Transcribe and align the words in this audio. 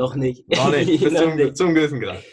Noch 0.00 0.14
nicht. 0.14 0.48
Noch 0.48 0.70
nicht, 0.70 0.98
bis 1.04 1.14
zum, 1.14 1.36
nicht. 1.36 1.56
zum 1.58 1.74
gewissen 1.74 2.00
Grad. 2.00 2.24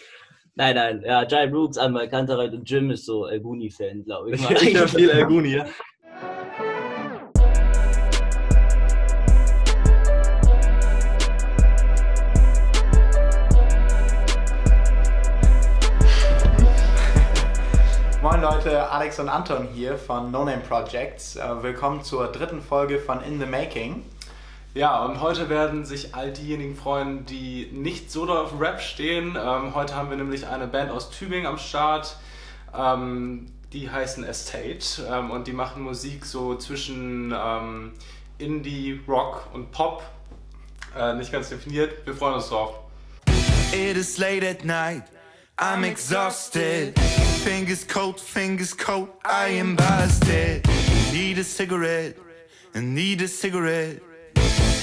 Nein, 0.55 0.73
nein. 0.73 1.03
Ja, 1.05 1.27
Jai 1.27 1.47
Brooks, 1.47 1.77
Anwar 1.77 2.07
Kantereit 2.07 2.53
und 2.53 2.63
Jim 2.69 2.89
ist 2.91 3.05
so 3.05 3.27
El 3.27 3.41
Guni-Fan, 3.41 4.05
glaube 4.05 4.31
ich. 4.31 4.49
Ich, 4.61 4.73
höre 4.73 4.87
viel 4.87 5.09
El 5.09 5.25
Guni, 5.25 5.55
ja. 5.55 5.65
Moin 18.21 18.41
Leute, 18.41 18.89
Alex 18.89 19.19
und 19.19 19.27
Anton 19.27 19.67
hier 19.73 19.97
von 19.97 20.31
No 20.31 20.45
Name 20.45 20.61
Projects. 20.65 21.35
Äh, 21.35 21.41
Willkommen 21.61 22.01
zur 22.01 22.27
dritten 22.27 22.61
Folge 22.61 22.97
von 22.97 23.21
In 23.23 23.41
the 23.41 23.45
Making. 23.45 24.05
Ja, 24.77 25.03
und 25.03 25.21
heute 25.21 25.49
werden 25.49 25.85
sich 25.85 26.13
all 26.13 26.31
diejenigen 26.31 26.75
freuen, 26.75 27.25
die 27.25 27.67
nicht 27.71 28.11
so 28.11 28.27
doll 28.27 28.37
auf 28.37 28.61
Rap 28.61 28.79
stehen. 28.79 29.35
Ähm, 29.35 29.73
heute 29.73 29.95
haben 29.95 30.11
wir 30.11 30.17
nämlich 30.17 30.45
eine 30.45 30.67
Band 30.67 30.91
aus 30.91 31.09
Tübingen 31.09 31.47
am 31.47 31.57
Start. 31.57 32.15
Ähm, 32.77 33.47
die 33.73 33.89
heißen 33.89 34.23
Estate 34.23 35.03
ähm, 35.11 35.31
und 35.31 35.47
die 35.47 35.53
machen 35.53 35.81
Musik 35.81 36.25
so 36.25 36.53
zwischen 36.57 37.33
ähm, 37.35 37.93
Indie, 38.37 39.01
Rock 39.07 39.47
und 39.51 39.71
Pop. 39.71 40.03
Äh, 40.95 41.15
nicht 41.15 41.31
ganz 41.31 41.49
definiert. 41.49 42.05
Wir 42.05 42.13
freuen 42.13 42.35
uns 42.35 42.49
drauf. 42.49 42.75
It 43.73 43.97
is 43.97 44.19
late 44.19 44.47
at 44.47 44.63
night. 44.63 45.05
I'm 45.57 45.83
exhausted. 45.83 46.93
Fingers 47.43 47.83
cold, 47.87 48.19
fingers 48.19 48.77
cold. 48.77 49.09
I 49.25 49.59
am 49.59 49.75
busted. 49.75 50.63
Need 51.11 51.39
a 51.39 51.43
cigarette. 51.43 52.15
Need 52.75 53.23
a 53.23 53.27
cigarette. 53.27 54.06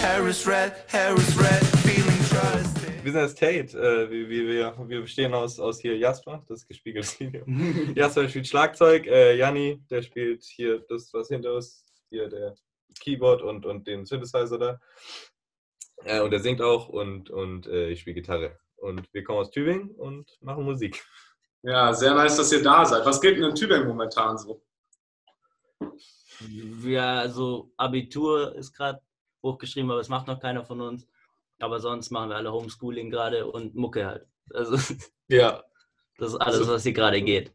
Hair 0.05 0.29
is 0.29 0.47
red, 0.47 0.75
hair 0.89 1.15
is 1.15 1.35
red. 1.39 1.65
Feeling 1.83 2.19
trusted. 2.29 3.05
Wir 3.05 3.13
sind 3.13 3.23
das 3.23 3.35
Tate. 3.35 3.73
Äh, 3.73 4.11
wir, 4.11 4.29
wir, 4.29 4.89
wir, 4.89 5.01
bestehen 5.01 5.33
aus, 5.33 5.59
aus 5.59 5.81
hier 5.81 5.97
Jasper, 5.97 6.45
das 6.47 6.69
gespiegeltes 6.69 7.19
Video. 7.19 7.43
Jasper 7.97 8.29
spielt 8.29 8.47
Schlagzeug, 8.47 9.07
äh, 9.07 9.35
Janni, 9.35 9.83
der 9.91 10.03
spielt 10.03 10.45
hier 10.45 10.85
das, 10.91 11.11
was 11.15 11.29
hinter 11.29 11.55
uns, 11.55 11.87
hier 12.11 12.29
der 12.29 12.55
Keyboard 13.01 13.41
und, 13.41 13.65
und 13.65 13.87
den 13.87 14.05
Synthesizer 14.05 14.59
da. 14.59 14.81
Äh, 16.05 16.21
und 16.21 16.35
er 16.35 16.41
singt 16.41 16.61
auch 16.61 16.91
und, 16.91 17.31
und 17.31 17.67
äh, 17.67 17.89
ich 17.89 18.01
spiele 18.01 18.17
Gitarre. 18.17 18.59
Und 18.77 19.09
wir 19.15 19.25
kommen 19.25 19.39
aus 19.39 19.51
Tübingen 19.51 19.91
und 19.93 20.31
machen 20.43 20.65
Musik. 20.65 21.03
Ja, 21.63 21.95
sehr 21.95 22.15
nice, 22.15 22.37
dass 22.37 22.53
ihr 22.53 22.63
da 22.63 22.85
seid. 22.85 23.07
Was 23.07 23.23
geht 23.23 23.39
denn 23.39 23.45
in 23.45 23.55
Tübingen 23.55 23.89
momentan 23.89 24.37
so? 24.37 24.63
Ja, 26.85 27.21
also 27.21 27.73
Abitur 27.79 28.55
ist 28.55 28.75
gerade 28.75 29.01
hochgeschrieben, 29.45 29.91
aber 29.91 30.01
es 30.01 30.09
macht 30.09 30.27
noch 30.27 30.41
keiner 30.41 30.65
von 30.65 30.81
uns. 30.81 31.07
Aber 31.61 31.79
sonst 31.79 32.11
machen 32.11 32.31
wir 32.31 32.37
alle 32.37 32.53
Homeschooling 32.53 33.11
gerade 33.11 33.47
und 33.47 33.77
Mucke 33.77 34.07
halt. 34.07 34.27
Also 34.53 34.77
Ja, 35.29 35.63
das 36.19 36.33
ist 36.33 36.41
alles, 36.41 36.69
was 36.69 36.83
hier 36.83 36.93
gerade 36.93 37.23
geht. 37.23 37.53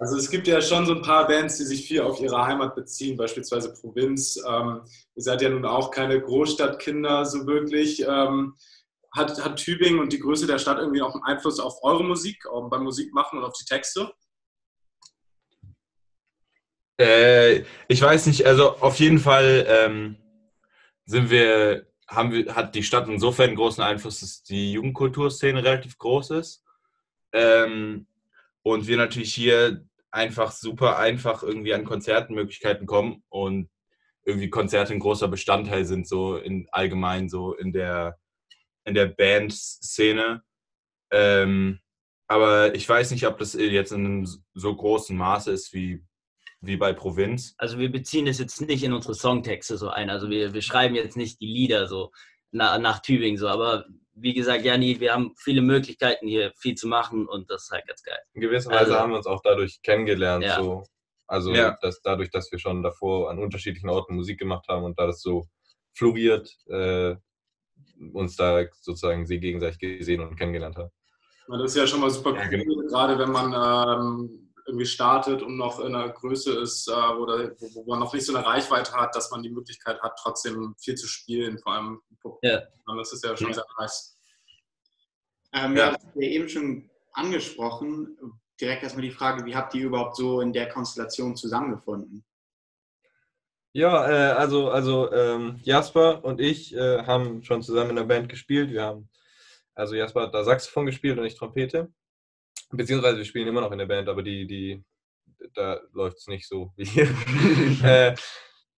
Also 0.00 0.16
es 0.16 0.30
gibt 0.30 0.46
ja 0.46 0.60
schon 0.62 0.86
so 0.86 0.94
ein 0.94 1.02
paar 1.02 1.26
Bands, 1.26 1.58
die 1.58 1.64
sich 1.64 1.86
viel 1.86 2.00
auf 2.00 2.18
ihre 2.20 2.46
Heimat 2.46 2.74
beziehen, 2.74 3.16
beispielsweise 3.16 3.74
Provinz. 3.74 4.42
Ähm, 4.48 4.82
ihr 5.14 5.22
seid 5.22 5.42
ja 5.42 5.50
nun 5.50 5.66
auch 5.66 5.90
keine 5.90 6.20
Großstadtkinder 6.20 7.26
so 7.26 7.46
wirklich. 7.46 8.02
Ähm, 8.06 8.54
hat, 9.14 9.44
hat 9.44 9.56
Tübingen 9.56 10.00
und 10.00 10.12
die 10.12 10.18
Größe 10.18 10.46
der 10.46 10.58
Stadt 10.58 10.78
irgendwie 10.78 11.02
auch 11.02 11.14
einen 11.14 11.24
Einfluss 11.24 11.60
auf 11.60 11.82
eure 11.82 12.04
Musik, 12.04 12.46
auch 12.46 12.70
beim 12.70 12.84
Musikmachen 12.84 13.38
und 13.38 13.44
auf 13.44 13.52
die 13.52 13.66
Texte? 13.66 14.10
Äh, 16.98 17.64
ich 17.88 18.00
weiß 18.00 18.26
nicht, 18.26 18.46
also 18.46 18.76
auf 18.76 18.98
jeden 18.98 19.18
Fall 19.18 19.66
ähm, 19.68 20.16
sind 21.04 21.30
wir, 21.30 21.86
haben 22.06 22.32
wir, 22.32 22.54
hat 22.54 22.74
die 22.74 22.82
Stadt 22.82 23.08
insofern 23.08 23.54
großen 23.54 23.82
Einfluss, 23.82 24.20
dass 24.20 24.42
die 24.42 24.72
Jugendkulturszene 24.72 25.62
relativ 25.62 25.98
groß 25.98 26.30
ist. 26.30 26.64
Ähm, 27.32 28.06
und 28.62 28.86
wir 28.86 28.96
natürlich 28.96 29.34
hier 29.34 29.84
einfach 30.10 30.52
super 30.52 30.98
einfach 30.98 31.42
irgendwie 31.42 31.74
an 31.74 31.84
Konzertenmöglichkeiten 31.84 32.86
kommen 32.86 33.22
und 33.28 33.70
irgendwie 34.24 34.50
Konzerte 34.50 34.92
ein 34.92 35.00
großer 35.00 35.28
Bestandteil 35.28 35.84
sind, 35.84 36.06
so 36.06 36.36
in 36.36 36.68
allgemein 36.70 37.28
so 37.28 37.54
in 37.54 37.72
der, 37.72 38.18
in 38.84 38.94
der 38.94 39.06
Bandszene. 39.06 40.42
Ähm, 41.10 41.80
aber 42.28 42.74
ich 42.74 42.88
weiß 42.88 43.10
nicht, 43.10 43.26
ob 43.26 43.38
das 43.38 43.54
jetzt 43.54 43.92
in 43.92 44.06
einem 44.06 44.28
so 44.54 44.76
großen 44.76 45.16
Maße 45.16 45.50
ist 45.50 45.72
wie, 45.72 46.04
wie 46.62 46.76
bei 46.76 46.92
Provinz. 46.92 47.54
Also 47.58 47.78
wir 47.78 47.90
beziehen 47.90 48.26
das 48.26 48.38
jetzt 48.38 48.60
nicht 48.60 48.82
in 48.84 48.92
unsere 48.92 49.14
Songtexte 49.14 49.76
so 49.76 49.88
ein. 49.88 50.08
Also 50.10 50.30
wir, 50.30 50.54
wir 50.54 50.62
schreiben 50.62 50.94
jetzt 50.94 51.16
nicht 51.16 51.40
die 51.40 51.46
Lieder 51.52 51.86
so 51.88 52.12
na, 52.52 52.78
nach 52.78 53.00
Tübingen 53.00 53.36
so. 53.36 53.48
Aber 53.48 53.84
wie 54.14 54.32
gesagt, 54.32 54.64
Janni, 54.64 55.00
wir 55.00 55.12
haben 55.12 55.34
viele 55.36 55.60
Möglichkeiten 55.62 56.28
hier 56.28 56.52
viel 56.56 56.74
zu 56.76 56.86
machen 56.86 57.26
und 57.26 57.50
das 57.50 57.64
ist 57.64 57.70
halt 57.72 57.86
ganz 57.86 58.02
geil. 58.02 58.18
in 58.34 58.40
gewisser 58.42 58.70
Weise 58.70 58.78
Also- 58.80 58.94
haben 58.96 59.10
wir 59.10 59.16
uns 59.18 59.26
auch 59.26 59.40
dadurch 59.42 59.82
kennengelernt. 59.82 60.44
Ja. 60.44 60.56
So. 60.62 60.84
Also 61.26 61.52
Ja. 61.52 61.76
dass, 61.80 62.00
dadurch, 62.02 62.30
dass 62.30 62.50
wir 62.52 62.58
schon 62.58 62.82
davor 62.82 63.30
an 63.30 63.38
unterschiedlichen 63.38 63.88
Orten 63.88 64.14
Musik 64.14 64.38
gemacht 64.38 64.66
haben 64.68 64.84
und 64.84 64.98
da 64.98 65.06
das 65.06 65.20
so 65.20 65.46
floriert, 65.94 66.54
äh, 66.68 67.16
uns 68.12 68.36
da 68.36 68.64
sozusagen 68.80 69.26
sie 69.26 69.40
gegenseitig 69.40 69.78
gesehen 69.78 70.20
und 70.20 70.36
kennengelernt 70.36 70.76
haben. 70.76 70.90
Das 71.48 71.62
ist 71.64 71.76
ja 71.76 71.86
schon 71.86 72.00
mal 72.00 72.10
super 72.10 72.34
Ja, 72.34 72.48
cool, 72.66 72.86
gerade 72.86 73.18
wenn 73.18 73.30
man 73.30 73.52
ähm, 73.52 74.51
irgendwie 74.66 74.86
startet 74.86 75.42
und 75.42 75.56
noch 75.56 75.80
in 75.80 75.94
einer 75.94 76.08
Größe 76.10 76.60
ist, 76.60 76.88
äh, 76.88 76.92
wo, 76.92 77.26
da, 77.26 77.50
wo, 77.58 77.74
wo 77.74 77.84
man 77.84 78.00
noch 78.00 78.12
nicht 78.12 78.24
so 78.24 78.34
eine 78.34 78.46
Reichweite 78.46 78.92
hat, 78.92 79.14
dass 79.16 79.30
man 79.30 79.42
die 79.42 79.50
Möglichkeit 79.50 80.00
hat, 80.00 80.18
trotzdem 80.20 80.74
viel 80.80 80.94
zu 80.94 81.06
spielen, 81.06 81.58
vor 81.58 81.72
allem. 81.72 82.00
Ja. 82.42 82.62
Das 82.96 83.12
ist 83.12 83.24
ja 83.24 83.36
schon 83.36 83.48
Ja. 83.48 83.54
sehr 83.54 83.64
nice. 83.78 84.18
Ähm, 85.52 85.76
Ja. 85.76 85.86
ja, 85.86 85.92
das 85.92 86.02
habt 86.04 86.16
ihr 86.16 86.30
eben 86.30 86.48
schon 86.48 86.90
angesprochen. 87.12 88.16
Direkt 88.60 88.82
erstmal 88.82 89.02
die 89.02 89.10
Frage, 89.10 89.44
wie 89.44 89.56
habt 89.56 89.74
ihr 89.74 89.86
überhaupt 89.86 90.16
so 90.16 90.40
in 90.40 90.52
der 90.52 90.68
Konstellation 90.68 91.34
zusammengefunden? 91.36 92.24
Ja, 93.74 94.06
äh, 94.08 94.32
also, 94.32 94.70
also 94.70 95.10
ähm, 95.12 95.58
Jasper 95.62 96.24
und 96.24 96.40
ich 96.40 96.74
äh, 96.76 97.04
haben 97.04 97.42
schon 97.42 97.62
zusammen 97.62 97.90
in 97.90 97.96
der 97.96 98.04
Band 98.04 98.28
gespielt. 98.28 98.70
Wir 98.70 98.82
haben, 98.82 99.08
also 99.74 99.94
Jasper 99.94 100.22
hat 100.22 100.34
da 100.34 100.44
Saxophon 100.44 100.86
gespielt 100.86 101.18
und 101.18 101.24
ich 101.24 101.36
Trompete. 101.36 101.90
Beziehungsweise 102.72 103.18
wir 103.18 103.24
spielen 103.24 103.48
immer 103.48 103.60
noch 103.60 103.72
in 103.72 103.78
der 103.78 103.86
Band, 103.86 104.08
aber 104.08 104.22
die, 104.22 104.46
die, 104.46 104.84
da 105.54 105.80
läuft 105.92 106.18
es 106.18 106.26
nicht 106.26 106.48
so 106.48 106.72
wie 106.76 106.84
hier. 106.84 107.08
äh, 107.84 108.14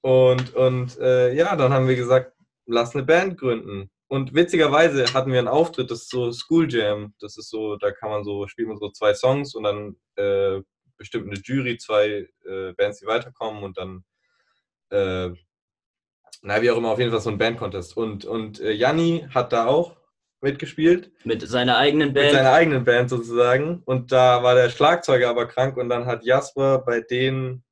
und 0.02 0.54
und 0.56 0.98
äh, 1.00 1.34
ja, 1.34 1.56
dann 1.56 1.74
haben 1.74 1.88
wir 1.88 1.96
gesagt, 1.96 2.34
lass 2.66 2.96
eine 2.96 3.04
Band 3.04 3.38
gründen. 3.38 3.90
Und 4.08 4.34
witzigerweise 4.34 5.14
hatten 5.14 5.32
wir 5.32 5.40
einen 5.40 5.48
Auftritt, 5.48 5.90
das 5.90 6.04
ist 6.04 6.10
so 6.10 6.32
School 6.32 6.72
Jam. 6.72 7.14
Das 7.20 7.38
ist 7.38 7.50
so, 7.50 7.78
da 7.78 7.92
kann 7.92 8.10
man 8.10 8.24
so, 8.24 8.48
spielen 8.48 8.70
wir 8.70 8.78
so 8.78 8.92
zwei 8.92 9.14
Songs 9.14 9.56
und 9.56 9.64
dann 9.64 9.96
äh, 10.16 10.62
bestimmt 10.98 11.28
eine 11.28 11.40
Jury, 11.40 11.78
zwei 11.78 12.28
äh, 12.46 12.74
Bands, 12.74 13.00
die 13.00 13.08
weiterkommen 13.08 13.64
und 13.64 13.78
dann 13.78 14.04
äh, 14.90 15.34
na, 16.44 16.62
wie 16.62 16.70
auch 16.70 16.78
immer, 16.78 16.92
auf 16.92 17.00
jeden 17.00 17.12
Fall 17.12 17.22
so 17.22 17.30
ein 17.30 17.38
Band-Contest. 17.38 17.96
Und, 17.96 18.26
und 18.26 18.60
äh, 18.60 18.72
Janni 18.74 19.26
hat 19.34 19.54
da 19.54 19.66
auch 19.66 19.96
mitgespielt, 20.44 21.12
Mit 21.24 21.42
seiner 21.48 21.78
eigenen 21.78 22.10
mit 22.10 22.16
Band. 22.16 22.32
seiner 22.32 22.52
eigenen 22.54 22.84
Band 22.84 23.10
sozusagen. 23.10 23.82
Und 23.86 24.12
da 24.12 24.44
war 24.44 24.56
der 24.56 24.70
Schlagzeuger 24.70 25.30
aber 25.30 25.48
krank 25.48 25.78
und 25.78 25.90
dann 25.90 26.06
hat 26.06 26.24
Jasper 26.24 26.80
bei 26.86 27.02
denen 27.02 27.64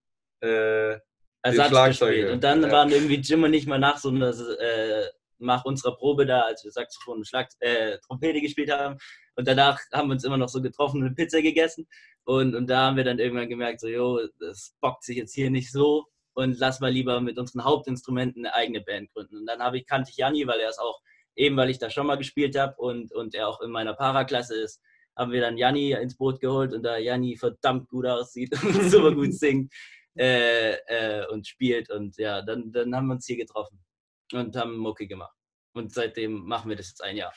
äh, 0.41 0.97
Ersatz 1.43 1.67
Schlagzeuger. 1.69 2.11
gespielt. 2.13 2.31
Und 2.33 2.43
dann 2.43 2.63
Ja. 2.63 2.71
waren 2.71 2.91
irgendwie 2.91 3.15
Jim 3.15 3.43
und 3.43 3.53
ich 3.53 3.67
mal 3.67 3.77
nach 3.79 3.97
so 3.97 4.09
einer, 4.09 4.29
äh, 4.29 5.05
nach 5.39 5.65
unserer 5.65 5.95
Probe 5.97 6.25
da, 6.25 6.41
als 6.41 6.63
wir 6.63 6.71
Saxophon 6.71 7.17
und 7.19 7.27
Schlag 7.27 7.49
äh, 7.59 7.97
Trompete 7.99 8.41
gespielt 8.41 8.71
haben. 8.71 8.97
Und 9.35 9.47
danach 9.47 9.79
haben 9.93 10.09
wir 10.09 10.13
uns 10.13 10.23
immer 10.23 10.37
noch 10.37 10.49
so 10.49 10.61
getroffen 10.61 11.01
und 11.01 11.07
eine 11.07 11.15
Pizza 11.15 11.41
gegessen. 11.41 11.87
Und, 12.25 12.53
und 12.55 12.67
da 12.69 12.85
haben 12.87 12.97
wir 12.97 13.03
dann 13.03 13.17
irgendwann 13.19 13.49
gemerkt, 13.49 13.79
so, 13.81 13.87
jo, 13.87 14.19
das 14.39 14.75
bockt 14.81 15.03
sich 15.03 15.17
jetzt 15.17 15.33
hier 15.33 15.49
nicht 15.49 15.71
so. 15.71 16.05
Und 16.33 16.59
lass 16.59 16.79
mal 16.79 16.91
lieber 16.91 17.19
mit 17.21 17.37
unseren 17.39 17.63
Hauptinstrumenten 17.65 18.45
eine 18.45 18.53
eigene 18.55 18.81
Band 18.81 19.11
gründen. 19.11 19.37
Und 19.37 19.45
dann 19.47 19.59
habe 19.61 19.77
ich, 19.79 19.85
kannte 19.87 20.11
ich 20.11 20.17
Janni, 20.17 20.45
weil 20.47 20.59
er 20.59 20.69
es 20.69 20.77
auch, 20.79 21.01
eben 21.35 21.57
weil 21.57 21.69
ich 21.69 21.79
da 21.79 21.89
schon 21.89 22.07
mal 22.07 22.17
gespielt 22.17 22.57
habe 22.57 22.75
und, 22.77 23.13
und 23.13 23.33
er 23.35 23.47
auch 23.47 23.61
in 23.61 23.71
meiner 23.71 23.93
Paraklasse 23.93 24.55
ist, 24.55 24.81
haben 25.17 25.31
wir 25.31 25.41
dann 25.41 25.57
Janni 25.57 25.91
ins 25.91 26.17
Boot 26.17 26.39
geholt 26.39 26.73
und 26.73 26.83
da 26.83 26.97
Janni 26.97 27.37
verdammt 27.37 27.89
gut 27.89 28.05
aussieht 28.05 28.51
und 28.63 28.73
super 28.91 29.13
gut 29.13 29.33
singt, 29.33 29.73
äh, 30.17 30.73
äh, 30.87 31.27
und 31.27 31.47
spielt. 31.47 31.89
Und 31.89 32.17
ja, 32.17 32.41
dann, 32.41 32.71
dann 32.71 32.95
haben 32.95 33.07
wir 33.07 33.15
uns 33.15 33.25
hier 33.25 33.37
getroffen 33.37 33.83
und 34.33 34.55
haben 34.55 34.77
Mucke 34.77 35.07
gemacht. 35.07 35.35
Und 35.73 35.93
seitdem 35.93 36.45
machen 36.45 36.69
wir 36.69 36.75
das 36.75 36.89
jetzt 36.89 37.03
ein 37.03 37.17
Jahr. 37.17 37.33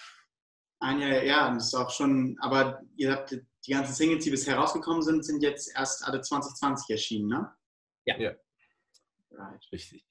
Ein 0.80 1.00
Jahr, 1.00 1.22
ja, 1.22 1.48
und 1.48 1.56
das 1.56 1.68
ist 1.68 1.74
auch 1.74 1.90
schon, 1.90 2.36
aber 2.40 2.80
ihr 2.96 3.12
habt 3.12 3.30
die 3.30 3.70
ganzen 3.70 3.94
Singles, 3.94 4.24
die 4.24 4.30
bisher 4.30 4.56
rausgekommen 4.56 5.02
sind, 5.02 5.24
sind 5.24 5.42
jetzt 5.42 5.72
erst 5.74 6.04
alle 6.04 6.20
2020 6.20 6.90
erschienen, 6.90 7.28
ne? 7.28 7.52
Ja. 8.06 8.18
Ja. 8.18 8.32
Right. 9.30 9.64
Richtig. 9.72 10.04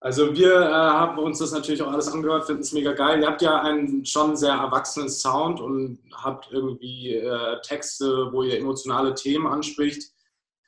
Also 0.00 0.32
wir 0.34 0.54
äh, 0.60 0.72
haben 0.72 1.18
uns 1.18 1.38
das 1.40 1.50
natürlich 1.50 1.82
auch 1.82 1.90
alles 1.92 2.08
angehört, 2.08 2.46
finden 2.46 2.62
es 2.62 2.72
mega 2.72 2.92
geil. 2.92 3.20
Ihr 3.20 3.26
habt 3.26 3.42
ja 3.42 3.60
einen 3.62 4.04
schon 4.06 4.36
sehr 4.36 4.52
erwachsenen 4.52 5.08
Sound 5.08 5.60
und 5.60 5.98
habt 6.12 6.50
irgendwie 6.52 7.14
äh, 7.14 7.60
Texte, 7.62 8.28
wo 8.32 8.42
ihr 8.44 8.58
emotionale 8.58 9.14
Themen 9.14 9.46
anspricht. 9.48 10.12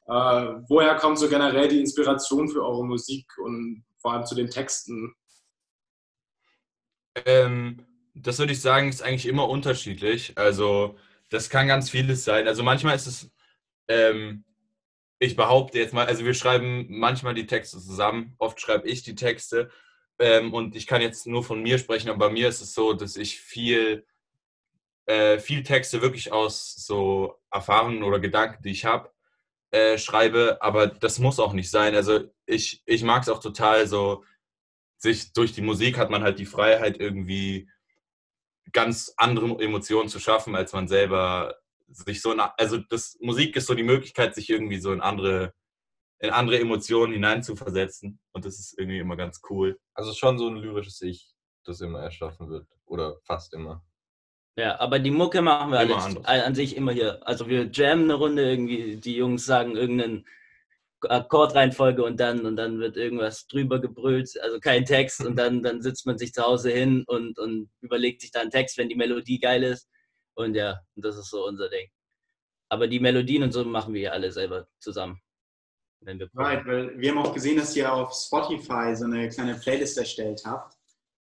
Äh, 0.06 0.12
woher 0.68 0.96
kommt 0.96 1.18
so 1.18 1.28
generell 1.28 1.68
die 1.68 1.78
Inspiration 1.80 2.48
für 2.48 2.64
eure 2.64 2.84
Musik 2.84 3.26
und 3.38 3.84
vor 3.98 4.14
allem 4.14 4.26
zu 4.26 4.34
den 4.34 4.50
Texten? 4.50 5.14
Ähm, 7.24 7.86
Das 8.14 8.38
würde 8.38 8.52
ich 8.52 8.60
sagen, 8.60 8.88
ist 8.88 9.02
eigentlich 9.02 9.26
immer 9.26 9.48
unterschiedlich. 9.48 10.32
Also, 10.36 10.96
das 11.30 11.48
kann 11.50 11.68
ganz 11.68 11.88
vieles 11.90 12.24
sein. 12.24 12.48
Also, 12.48 12.62
manchmal 12.64 12.96
ist 12.96 13.06
es, 13.06 13.30
ähm, 13.88 14.44
ich 15.20 15.36
behaupte 15.36 15.78
jetzt 15.78 15.92
mal, 15.92 16.06
also 16.06 16.24
wir 16.24 16.34
schreiben 16.34 16.86
manchmal 16.88 17.34
die 17.34 17.46
Texte 17.46 17.78
zusammen, 17.78 18.34
oft 18.38 18.60
schreibe 18.60 18.88
ich 18.88 19.02
die 19.02 19.14
Texte. 19.14 19.70
Ähm, 20.18 20.52
und 20.54 20.74
ich 20.76 20.86
kann 20.86 21.02
jetzt 21.02 21.26
nur 21.26 21.44
von 21.44 21.62
mir 21.62 21.78
sprechen, 21.78 22.08
aber 22.08 22.28
bei 22.28 22.32
mir 22.32 22.48
ist 22.48 22.62
es 22.62 22.74
so, 22.74 22.94
dass 22.94 23.16
ich 23.16 23.38
viel, 23.38 24.06
äh, 25.06 25.38
viel 25.38 25.62
Texte 25.62 26.02
wirklich 26.02 26.32
aus 26.32 26.74
so 26.74 27.38
Erfahrungen 27.50 28.02
oder 28.02 28.18
Gedanken, 28.18 28.62
die 28.62 28.70
ich 28.70 28.86
habe, 28.86 29.10
äh, 29.72 29.98
schreibe. 29.98 30.58
Aber 30.62 30.86
das 30.88 31.18
muss 31.18 31.38
auch 31.38 31.52
nicht 31.52 31.70
sein. 31.70 31.94
Also, 31.94 32.30
ich, 32.46 32.82
ich 32.86 33.02
mag 33.02 33.22
es 33.22 33.28
auch 33.28 33.40
total 33.40 33.86
so, 33.86 34.24
sich 34.98 35.32
durch 35.32 35.52
die 35.52 35.62
Musik 35.62 35.98
hat 35.98 36.10
man 36.10 36.22
halt 36.22 36.38
die 36.38 36.46
Freiheit, 36.46 36.98
irgendwie 37.00 37.68
ganz 38.72 39.12
andere 39.16 39.62
Emotionen 39.62 40.08
zu 40.08 40.18
schaffen, 40.20 40.54
als 40.56 40.72
man 40.72 40.88
selber 40.88 41.59
sich 41.90 42.20
so, 42.20 42.32
in, 42.32 42.40
also 42.40 42.78
das 42.88 43.16
Musik 43.20 43.56
ist 43.56 43.66
so 43.66 43.74
die 43.74 43.82
Möglichkeit, 43.82 44.34
sich 44.34 44.48
irgendwie 44.50 44.78
so 44.78 44.92
in 44.92 45.00
andere, 45.00 45.52
in 46.18 46.30
andere 46.30 46.60
Emotionen 46.60 47.12
hineinzuversetzen 47.12 48.20
und 48.32 48.44
das 48.44 48.58
ist 48.58 48.78
irgendwie 48.78 48.98
immer 48.98 49.16
ganz 49.16 49.40
cool. 49.50 49.78
Also 49.94 50.12
schon 50.12 50.38
so 50.38 50.48
ein 50.48 50.56
lyrisches 50.56 51.00
Ich, 51.02 51.32
das 51.64 51.80
immer 51.80 52.00
erschaffen 52.00 52.48
wird 52.48 52.66
oder 52.86 53.18
fast 53.24 53.54
immer. 53.54 53.84
Ja, 54.56 54.78
aber 54.80 54.98
die 54.98 55.10
Mucke 55.10 55.42
machen 55.42 55.70
wir 55.70 55.80
Immer 55.82 56.02
alles 56.02 56.26
an 56.26 56.54
sich 56.54 56.76
immer 56.76 56.92
hier. 56.92 57.26
Also 57.26 57.48
wir 57.48 57.70
jammen 57.72 58.04
eine 58.04 58.14
Runde 58.14 58.42
irgendwie, 58.42 58.96
die 58.96 59.16
Jungs 59.16 59.46
sagen 59.46 59.76
irgendeinen 59.76 60.26
Akkordreihenfolge 61.08 62.04
und 62.04 62.20
dann 62.20 62.44
und 62.44 62.56
dann 62.56 62.78
wird 62.78 62.96
irgendwas 62.96 63.46
drüber 63.46 63.80
gebrüllt, 63.80 64.30
also 64.42 64.60
kein 64.60 64.84
Text 64.84 65.24
und 65.24 65.36
dann, 65.36 65.62
dann 65.62 65.80
sitzt 65.80 66.04
man 66.04 66.18
sich 66.18 66.32
zu 66.32 66.42
Hause 66.42 66.70
hin 66.70 67.04
und, 67.06 67.38
und 67.38 67.70
überlegt 67.80 68.20
sich 68.20 68.32
da 68.32 68.40
einen 68.40 68.50
Text, 68.50 68.76
wenn 68.76 68.88
die 68.88 68.96
Melodie 68.96 69.38
geil 69.38 69.62
ist. 69.62 69.88
Und 70.34 70.54
ja, 70.54 70.80
das 70.96 71.16
ist 71.16 71.30
so 71.30 71.46
unser 71.46 71.68
Ding. 71.68 71.88
Aber 72.68 72.86
die 72.86 73.00
Melodien 73.00 73.42
und 73.42 73.52
so 73.52 73.64
machen 73.64 73.94
wir 73.94 74.00
ja 74.00 74.10
alle 74.12 74.30
selber 74.30 74.68
zusammen. 74.78 75.20
Wenn 76.00 76.18
wir 76.18 76.30
Right, 76.34 76.64
weil 76.66 76.98
wir 76.98 77.10
haben 77.10 77.18
auch 77.18 77.34
gesehen, 77.34 77.58
dass 77.58 77.76
ihr 77.76 77.92
auf 77.92 78.14
Spotify 78.14 78.94
so 78.94 79.04
eine 79.04 79.28
kleine 79.28 79.54
Playlist 79.56 79.98
erstellt 79.98 80.42
habt 80.46 80.76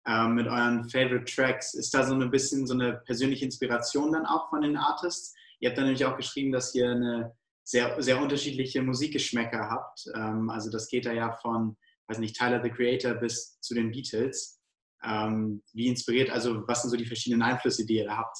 ähm, 0.07 0.35
mit 0.35 0.47
euren 0.47 0.89
Favorite 0.89 1.25
Tracks. 1.25 1.75
Ist 1.75 1.93
da 1.95 2.05
so 2.05 2.15
ein 2.15 2.31
bisschen 2.31 2.67
so 2.67 2.75
eine 2.75 2.95
persönliche 3.05 3.45
Inspiration 3.45 4.13
dann 4.13 4.27
auch 4.27 4.49
von 4.51 4.63
den 4.63 4.77
Artists? 4.77 5.35
Ihr 5.61 5.71
habt 5.71 5.79
dann 5.79 5.87
nämlich 5.87 6.05
auch 6.05 6.17
geschrieben, 6.17 6.53
dass 6.53 6.75
ihr 6.75 6.91
eine 6.91 7.35
sehr, 7.65 8.01
sehr 8.01 8.21
unterschiedliche 8.21 8.83
Musikgeschmäcker 8.83 9.69
habt. 9.69 10.05
Ähm, 10.15 10.49
also 10.49 10.71
das 10.71 10.89
geht 10.89 11.07
da 11.07 11.13
ja 11.13 11.33
von, 11.33 11.77
weiß 12.07 12.19
nicht, 12.19 12.37
Tyler 12.37 12.63
the 12.63 12.71
Creator 12.71 13.15
bis 13.15 13.61
zu 13.61 13.75
den 13.75 13.91
Beatles. 13.91 14.61
Ähm, 15.03 15.63
wie 15.73 15.89
inspiriert, 15.89 16.31
also 16.31 16.67
was 16.67 16.83
sind 16.83 16.91
so 16.91 16.97
die 16.97 17.07
verschiedenen 17.07 17.43
Einflüsse, 17.43 17.85
die 17.85 17.97
ihr 17.97 18.07
da 18.07 18.17
habt? 18.17 18.37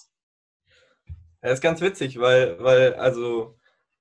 Ja, 1.43 1.51
ist 1.51 1.61
ganz 1.61 1.81
witzig, 1.81 2.19
weil, 2.19 2.63
weil 2.63 2.95
also 2.95 3.57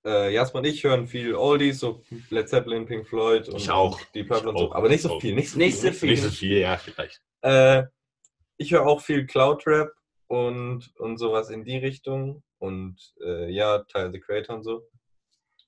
äh, 0.05 0.33
Jasper 0.33 0.59
und 0.59 0.65
ich 0.65 0.83
hören 0.83 1.07
viel 1.07 1.35
Oldies, 1.35 1.79
so 1.79 2.01
Led 2.29 2.49
Zeppelin, 2.49 2.85
Pink 2.85 3.07
Floyd 3.07 3.47
und 3.49 3.57
Ich 3.57 3.69
auch. 3.69 3.99
die 4.13 4.23
Purple 4.23 4.49
und 4.49 4.57
so. 4.57 4.71
Aber 4.73 4.89
nicht 4.89 5.01
so 5.01 5.19
viel, 5.19 5.35
nicht 5.35 5.51
so 5.51 5.57
Nicht 5.59 5.77
viel. 5.77 5.91
so 5.91 5.99
viel. 5.99 6.09
Nicht 6.11 6.23
so 6.23 6.29
viel, 6.29 6.57
ja, 6.59 6.77
vielleicht. 6.77 7.21
Äh, 7.41 7.83
ich 8.57 8.71
höre 8.71 8.87
auch 8.87 9.01
viel 9.01 9.25
Cloud-Rap 9.27 9.91
und, 10.27 10.91
und 10.97 11.17
sowas 11.17 11.49
in 11.49 11.63
die 11.63 11.77
Richtung. 11.77 12.43
Und 12.59 12.97
äh, 13.23 13.51
ja, 13.51 13.83
Tyler 13.83 14.11
the 14.11 14.19
Creator 14.19 14.55
und 14.55 14.63
so. 14.63 14.87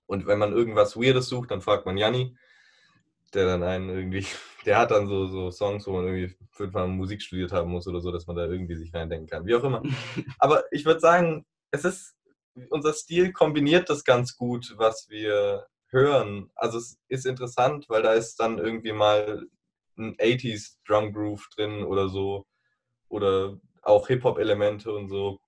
Und 0.07 0.25
wenn 0.25 0.39
man 0.39 0.53
irgendwas 0.53 0.97
Weirdes 0.97 1.27
sucht, 1.27 1.51
dann 1.51 1.61
fragt 1.61 1.85
man 1.85 1.97
Janni, 1.97 2.35
der 3.35 3.45
dann 3.45 3.61
einen 3.61 3.89
irgendwie, 3.89 4.25
der 4.65 4.79
hat 4.79 4.89
dann 4.89 5.07
so, 5.07 5.27
so 5.27 5.51
Songs, 5.51 5.85
wo 5.85 5.91
man 5.91 6.05
irgendwie 6.07 6.35
fünfmal 6.51 6.87
Musik 6.87 7.21
studiert 7.21 7.51
haben 7.51 7.69
muss 7.69 7.87
oder 7.87 8.01
so, 8.01 8.11
dass 8.11 8.25
man 8.25 8.35
da 8.37 8.45
irgendwie 8.47 8.75
sich 8.75 8.91
reindenken 8.91 9.27
kann. 9.27 9.45
Wie 9.45 9.53
auch 9.53 9.63
immer. 9.63 9.83
Aber 10.39 10.63
ich 10.71 10.83
würde 10.85 10.99
sagen, 10.99 11.45
es 11.71 11.85
ist, 11.85 12.15
unser 12.69 12.93
Stil 12.93 13.31
kombiniert 13.31 13.89
das 13.89 14.03
ganz 14.03 14.35
gut, 14.35 14.73
was 14.77 15.07
wir 15.09 15.65
hören. 15.89 16.51
Also 16.55 16.77
es 16.77 16.99
ist 17.07 17.25
interessant, 17.25 17.85
weil 17.89 18.03
da 18.03 18.13
ist 18.13 18.37
dann 18.39 18.57
irgendwie 18.57 18.91
mal 18.91 19.47
ein 19.97 20.15
80s 20.17 20.77
Drum 20.87 21.13
Groove 21.13 21.47
drin 21.55 21.83
oder 21.83 22.09
so. 22.09 22.45
Oder 23.07 23.59
auch 23.81 24.07
Hip-Hop-Elemente 24.07 24.91
und 24.93 25.09
so. 25.09 25.39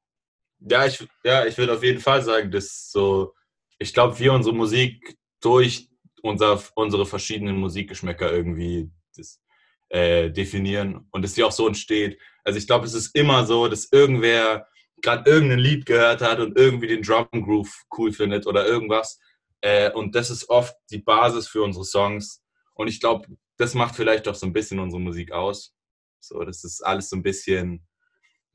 Ja, 0.59 0.85
ich, 0.85 1.07
ja, 1.23 1.45
ich 1.45 1.57
würde 1.57 1.73
auf 1.73 1.83
jeden 1.83 1.99
Fall 1.99 2.21
sagen, 2.21 2.51
dass 2.51 2.91
so, 2.91 3.33
ich 3.79 3.93
glaube, 3.93 4.17
wir 4.19 4.33
unsere 4.33 4.55
Musik 4.55 5.17
durch 5.41 5.89
unser, 6.21 6.61
unsere 6.75 7.05
verschiedenen 7.05 7.57
Musikgeschmäcker 7.57 8.31
irgendwie 8.31 8.91
das, 9.15 9.41
äh, 9.89 10.29
definieren 10.29 11.07
und 11.11 11.23
dass 11.23 11.33
sie 11.33 11.43
auch 11.43 11.51
so 11.51 11.67
entsteht. 11.67 12.19
Also 12.43 12.57
ich 12.57 12.67
glaube, 12.67 12.85
es 12.85 12.93
ist 12.93 13.15
immer 13.15 13.45
so, 13.45 13.67
dass 13.67 13.91
irgendwer 13.91 14.67
gerade 15.01 15.29
irgendein 15.29 15.59
Lied 15.59 15.85
gehört 15.85 16.21
hat 16.21 16.39
und 16.39 16.57
irgendwie 16.57 16.87
den 16.87 17.01
Drum 17.01 17.27
Groove 17.31 17.73
cool 17.97 18.11
findet 18.11 18.47
oder 18.47 18.65
irgendwas. 18.65 19.19
Äh, 19.61 19.91
und 19.91 20.15
das 20.15 20.29
ist 20.29 20.49
oft 20.49 20.75
die 20.89 20.99
Basis 20.99 21.47
für 21.47 21.61
unsere 21.63 21.85
Songs. 21.85 22.43
Und 22.73 22.87
ich 22.87 22.99
glaube, 22.99 23.27
das 23.57 23.73
macht 23.73 23.95
vielleicht 23.95 24.27
auch 24.27 24.35
so 24.35 24.45
ein 24.45 24.53
bisschen 24.53 24.79
unsere 24.79 25.01
Musik 25.01 25.31
aus. 25.31 25.73
So, 26.19 26.43
das 26.43 26.63
ist 26.63 26.81
alles 26.81 27.09
so 27.09 27.15
ein 27.15 27.23
bisschen, 27.23 27.85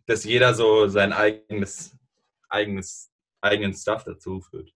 dass 0.06 0.24
jeder 0.24 0.54
so 0.54 0.88
sein 0.88 1.12
eigenes, 1.12 1.96
eigenes, 2.48 3.10
eigenen 3.40 3.74
Stuff 3.74 4.04
dazu 4.04 4.40
führt. 4.40 4.72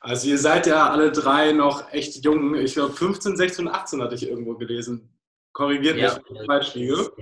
Also 0.00 0.28
ihr 0.28 0.38
seid 0.38 0.66
ja 0.66 0.88
alle 0.90 1.10
drei 1.10 1.52
noch 1.52 1.92
echt 1.92 2.24
jung. 2.24 2.54
Ich 2.54 2.74
glaube 2.74 2.94
15, 2.94 3.36
16 3.36 3.66
und 3.66 3.72
18 3.74 4.02
hatte 4.02 4.14
ich 4.14 4.28
irgendwo 4.28 4.56
gelesen. 4.56 5.16
Korrigiert 5.52 5.96
Ja. 5.96 6.14
mich, 6.14 6.22
wenn 6.28 6.36
ich 6.36 6.46
falsch 6.46 6.74
liege. 6.74 7.12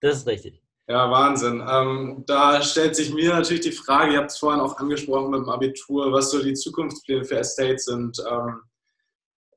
Das 0.00 0.16
ist 0.18 0.26
richtig. 0.26 0.62
Ja, 0.90 1.08
Wahnsinn. 1.08 1.62
Ähm, 1.70 2.24
da 2.26 2.60
stellt 2.62 2.96
sich 2.96 3.12
mir 3.14 3.32
natürlich 3.32 3.60
die 3.62 3.70
Frage, 3.70 4.14
ihr 4.14 4.18
habt 4.18 4.32
es 4.32 4.38
vorhin 4.38 4.60
auch 4.60 4.76
angesprochen 4.78 5.30
mit 5.30 5.38
dem 5.38 5.48
Abitur, 5.48 6.10
was 6.10 6.32
so 6.32 6.42
die 6.42 6.54
Zukunftspläne 6.54 7.24
für 7.24 7.38
Estate 7.38 7.78
sind. 7.78 8.20
Ähm, 8.28 8.60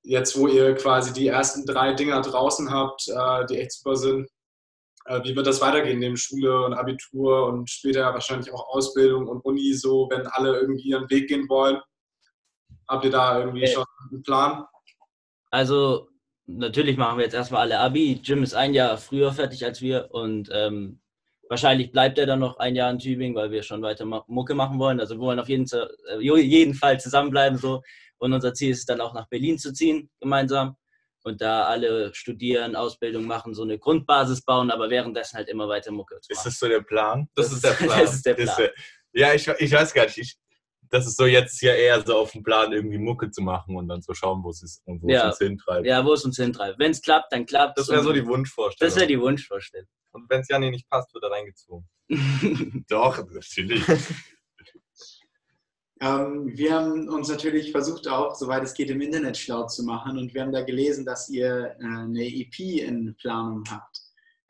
jetzt, 0.03 0.37
wo 0.37 0.47
ihr 0.47 0.75
quasi 0.75 1.11
die 1.11 1.29
ersten 1.29 1.65
drei 1.65 1.93
Dinger 1.95 2.21
draußen 2.21 2.69
habt, 2.69 3.07
äh, 3.07 3.47
die 3.47 3.57
echt 3.57 3.71
super 3.71 3.95
sind. 3.95 4.29
Äh, 5.05 5.23
wie 5.23 5.35
wird 5.35 5.47
das 5.47 5.59
weitergehen 5.59 5.97
neben 5.97 6.17
Schule 6.17 6.65
und 6.65 6.75
Abitur 6.75 7.47
und 7.47 7.67
später 7.67 8.13
wahrscheinlich 8.13 8.53
auch 8.53 8.67
Ausbildung 8.69 9.27
und 9.27 9.43
Uni, 9.43 9.73
so 9.73 10.07
wenn 10.11 10.27
alle 10.27 10.59
irgendwie 10.59 10.89
ihren 10.89 11.09
Weg 11.09 11.29
gehen 11.29 11.49
wollen? 11.49 11.81
Habt 12.87 13.05
ihr 13.05 13.11
da 13.11 13.39
irgendwie 13.39 13.63
Äh. 13.63 13.73
schon 13.73 13.85
einen 14.11 14.21
Plan? 14.21 14.65
Also 15.49 16.09
natürlich 16.45 16.95
machen 16.95 17.17
wir 17.17 17.23
jetzt 17.23 17.33
erstmal 17.33 17.61
alle 17.61 17.79
Abi. 17.79 18.21
Jim 18.23 18.43
ist 18.43 18.53
ein 18.53 18.75
Jahr 18.75 18.99
früher 18.99 19.31
fertig 19.31 19.65
als 19.65 19.81
wir 19.81 20.09
und 20.11 20.49
ähm, 20.53 20.99
wahrscheinlich 21.49 21.91
bleibt 21.91 22.17
er 22.17 22.25
dann 22.25 22.39
noch 22.39 22.57
ein 22.57 22.75
Jahr 22.75 22.89
in 22.91 22.99
Tübingen, 22.99 23.35
weil 23.35 23.51
wir 23.51 23.63
schon 23.63 23.81
weiter 23.81 24.05
Mucke 24.05 24.53
machen 24.55 24.79
wollen. 24.79 24.99
Also 24.99 25.15
wir 25.15 25.21
wollen 25.21 25.39
auf 25.39 25.49
jeden, 25.49 25.67
Fall- 25.67 25.89
äh, 26.09 26.19
jeden 26.19 26.73
Fall 26.73 26.99
zusammenbleiben 26.99 27.57
so. 27.57 27.81
Und 28.17 28.33
unser 28.33 28.53
Ziel 28.53 28.71
ist 28.71 28.87
dann 28.89 29.01
auch 29.01 29.13
nach 29.13 29.27
Berlin 29.27 29.57
zu 29.57 29.73
ziehen, 29.73 30.09
gemeinsam. 30.19 30.75
Und 31.25 31.41
da 31.41 31.65
alle 31.65 32.13
studieren, 32.13 32.75
Ausbildung 32.75 33.25
machen, 33.25 33.53
so 33.53 33.63
eine 33.63 33.79
Grundbasis 33.79 34.41
bauen, 34.43 34.69
aber 34.71 34.89
währenddessen 34.89 35.37
halt 35.37 35.47
immer 35.47 35.69
weiter 35.69 35.91
Mucke 35.91 36.19
zu 36.19 36.31
Ist 36.31 36.37
machen. 36.39 36.47
das 36.49 36.59
so 36.59 36.67
der 36.67 36.81
Plan? 36.81 37.29
Das 37.35 37.51
ist 37.51 37.63
der 37.63 37.69
Plan. 37.71 37.99
Das 38.01 38.13
ist 38.13 38.25
der 38.25 38.33
Das 38.35 38.55
Plan. 38.55 38.67
ist 38.67 38.73
ja, 39.15 39.33
ich, 39.33 39.47
ich 39.47 39.71
weiß 39.71 39.93
gar 39.93 40.05
nicht. 40.05 40.17
Ich, 40.17 40.35
das 40.93 41.07
ist 41.07 41.17
so 41.17 41.25
jetzt 41.25 41.59
ja 41.63 41.73
eher 41.73 42.05
so 42.05 42.15
auf 42.19 42.33
dem 42.33 42.43
Plan, 42.43 42.71
irgendwie 42.71 42.99
Mucke 42.99 43.31
zu 43.31 43.41
machen 43.41 43.75
und 43.75 43.87
dann 43.87 44.03
zu 44.03 44.13
schauen, 44.13 44.43
wo 44.43 44.51
es 44.51 44.61
ist 44.61 44.83
und 44.85 45.01
wo 45.01 45.09
Ja. 45.09 45.21
es 45.21 45.25
uns 45.31 45.37
hintreibt. 45.39 45.87
Ja, 45.87 46.05
wo 46.05 46.13
es 46.13 46.23
uns 46.23 46.37
hintreibt. 46.37 46.77
Wenn 46.77 46.91
es 46.91 47.01
klappt, 47.01 47.33
dann 47.33 47.47
klappt 47.47 47.79
Das 47.79 47.89
wäre 47.89 48.03
so 48.03 48.13
die 48.13 48.25
Wunschvorstellung. 48.25 48.89
Das 48.89 48.95
wäre 48.95 49.07
die 49.07 49.19
Wunschvorstellung. 49.19 49.87
Und 50.11 50.29
wenn 50.29 50.41
es 50.41 50.47
Janni 50.49 50.69
nicht 50.69 50.87
passt, 50.87 51.11
wird 51.15 51.23
er 51.23 51.31
reingezogen. 51.31 51.89
Doch, 52.89 53.17
natürlich. 53.31 53.83
Ähm, 56.01 56.51
wir 56.57 56.73
haben 56.73 57.07
uns 57.07 57.29
natürlich 57.29 57.71
versucht, 57.71 58.09
auch, 58.09 58.35
soweit 58.35 58.61
es 58.63 58.73
geht, 58.73 58.89
im 58.89 58.99
Internet 58.99 59.37
schlau 59.37 59.67
zu 59.67 59.83
machen 59.83 60.17
und 60.17 60.33
wir 60.33 60.41
haben 60.41 60.51
da 60.51 60.61
gelesen, 60.61 61.05
dass 61.05 61.29
ihr 61.29 61.77
äh, 61.79 61.85
eine 61.85 62.25
EP 62.25 62.59
in 62.59 63.15
Planung 63.15 63.63
habt. 63.69 64.02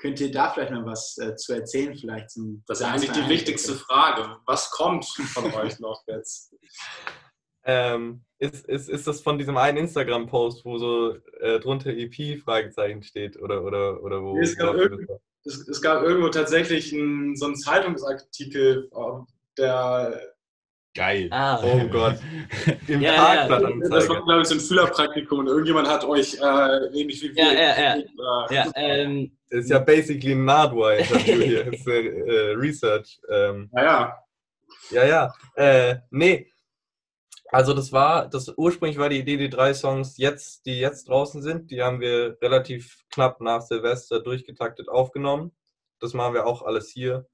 Könnt 0.03 0.19
ihr 0.19 0.31
da 0.31 0.49
vielleicht 0.51 0.71
mal 0.71 0.85
was 0.85 1.17
äh, 1.17 1.33
zu 1.37 1.53
erzählen, 1.53 1.95
vielleicht 1.95 2.29
zum 2.31 2.61
Das 2.67 2.81
ist 2.81 2.85
ja 2.85 2.91
eigentlich 2.91 3.11
die 3.11 3.29
wichtigste 3.29 3.73
Frage. 3.73 4.35
Was 4.45 4.69
kommt 4.69 5.05
von 5.05 5.45
euch 5.55 5.79
noch 5.79 6.03
jetzt? 6.07 6.53
Ähm, 7.65 8.25
ist, 8.37 8.65
ist, 8.67 8.89
ist 8.89 9.07
das 9.07 9.21
von 9.21 9.37
diesem 9.37 9.55
einen 9.55 9.77
Instagram-Post, 9.77 10.65
wo 10.65 10.77
so 10.77 11.15
äh, 11.39 11.61
drunter 11.61 11.91
EP 11.91 12.37
Fragezeichen 12.43 13.01
steht? 13.01 13.41
Oder, 13.41 13.63
oder, 13.63 14.03
oder 14.03 14.21
wo? 14.21 14.37
Es 14.41 14.57
gab 14.57 14.75
wo- 14.75 14.79
irgend- 14.79 15.09
Es, 15.45 15.65
es 15.69 15.81
gab 15.81 16.03
irgendwo 16.03 16.27
tatsächlich 16.27 16.91
einen, 16.91 17.37
so 17.37 17.45
einen 17.45 17.55
Zeitungsartikel, 17.55 18.89
äh, 18.93 19.21
der 19.57 20.32
Geil. 20.95 21.27
ah, 21.31 21.59
Oh 21.63 21.87
Gott. 21.87 22.19
Im 22.87 23.01
Ja, 23.01 23.47
ja, 23.47 23.47
Das 23.89 24.07
war, 24.07 24.23
glaube 24.23 24.41
ich, 24.41 24.47
so 24.47 24.53
ein 24.55 24.59
Schülerpraktikum 24.59 25.39
und 25.39 25.47
irgendjemand 25.47 25.87
hat 25.87 26.03
euch 26.05 26.35
äh, 26.35 26.85
ähnlich 26.93 27.21
wie 27.23 27.35
wir. 27.35 27.43
Ja, 27.43 27.51
ja, 27.53 27.79
ja. 27.79 27.95
Äh, 27.95 28.55
ja, 28.55 28.71
ähm, 28.75 29.37
Das 29.49 29.61
ist 29.61 29.69
ja 29.71 29.79
basically 29.79 30.33
ein 30.33 30.45
Nardwire-Interview 30.45 31.41
hier. 31.41 31.63
Das 31.65 31.75
ist, 31.75 31.87
äh, 31.87 32.07
äh, 32.07 32.51
Research. 32.55 33.19
Ähm, 33.29 33.69
Naja, 33.71 34.23
ja, 34.91 35.05
ja. 35.05 35.33
Äh, 35.55 35.97
nee. 36.11 36.49
Also 37.49 37.73
das 37.73 37.91
war, 37.91 38.27
das 38.29 38.51
ursprünglich 38.57 38.97
war 38.97 39.09
die 39.09 39.19
Idee, 39.19 39.37
die 39.37 39.49
drei 39.49 39.73
Songs 39.73 40.17
jetzt, 40.17 40.65
die 40.65 40.79
jetzt 40.79 41.07
draußen 41.07 41.41
sind, 41.41 41.69
die 41.69 41.83
haben 41.83 41.99
wir 41.99 42.37
relativ 42.41 43.03
knapp 43.11 43.41
nach 43.41 43.61
Silvester 43.61 44.19
durchgetaktet 44.19 44.89
aufgenommen. 44.89 45.51
das 45.99 46.13
machen 46.13 46.33
wir 46.33 46.47
auch 46.47 46.63
alles 46.63 46.89
hier. 46.89 47.27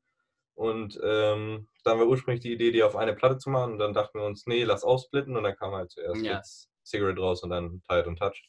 Und 0.60 1.00
ähm, 1.02 1.70
dann 1.86 2.00
war 2.00 2.06
ursprünglich 2.06 2.42
die 2.42 2.52
Idee, 2.52 2.72
die 2.74 2.84
auf 2.84 2.98
eine 2.98 3.14
Platte 3.16 3.38
zu 3.38 3.50
machen. 3.50 3.74
Und 3.74 3.80
dann 3.80 3.94
dachten 3.94 4.20
wir 4.20 4.26
uns, 4.26 4.46
nee, 4.46 4.66
lass 4.66 4.84
aufsplitten. 4.84 5.38
Und 5.38 5.44
dann 5.44 5.56
kam 5.56 5.72
halt 5.74 5.90
zuerst 5.90 6.22
Ja. 6.22 6.34
jetzt 6.36 6.68
Cigarette 6.86 7.22
raus 7.22 7.44
und 7.44 7.50
dann 7.52 7.82
Tired 7.88 8.08
und 8.08 8.18
Touched. 8.20 8.46